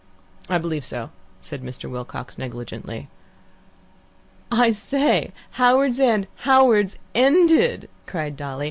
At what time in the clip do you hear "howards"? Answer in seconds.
5.51-5.99